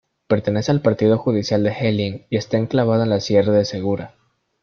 [0.25, 4.15] Pertenece al partido judicial de Hellín y está enclavado en la sierra de Segura.